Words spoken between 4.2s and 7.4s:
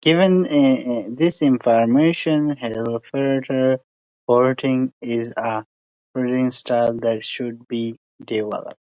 parenting is a parenting style that